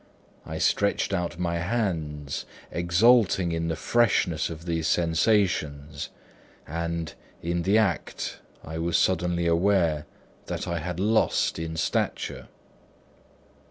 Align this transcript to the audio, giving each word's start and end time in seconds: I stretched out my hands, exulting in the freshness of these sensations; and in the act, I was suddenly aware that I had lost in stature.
I 0.47 0.57
stretched 0.57 1.13
out 1.13 1.37
my 1.37 1.59
hands, 1.59 2.47
exulting 2.71 3.51
in 3.51 3.67
the 3.67 3.75
freshness 3.75 4.49
of 4.49 4.65
these 4.65 4.87
sensations; 4.87 6.09
and 6.65 7.13
in 7.43 7.61
the 7.61 7.77
act, 7.77 8.39
I 8.63 8.79
was 8.79 8.97
suddenly 8.97 9.45
aware 9.45 10.07
that 10.47 10.67
I 10.67 10.79
had 10.79 10.99
lost 10.99 11.59
in 11.59 11.77
stature. 11.77 12.47